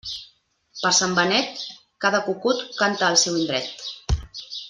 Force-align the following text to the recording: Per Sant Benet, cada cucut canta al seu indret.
Per 0.79 0.91
Sant 0.99 1.11
Benet, 1.19 1.61
cada 2.07 2.23
cucut 2.31 2.65
canta 2.79 3.07
al 3.11 3.21
seu 3.27 3.39
indret. 3.43 3.87